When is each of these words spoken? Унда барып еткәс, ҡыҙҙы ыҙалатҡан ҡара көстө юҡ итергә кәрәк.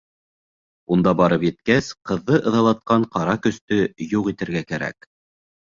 Унда 0.95 1.13
барып 1.19 1.45
еткәс, 1.47 1.91
ҡыҙҙы 2.13 2.41
ыҙалатҡан 2.53 3.07
ҡара 3.19 3.39
көстө 3.47 3.83
юҡ 4.19 4.35
итергә 4.35 4.69
кәрәк. 4.75 5.13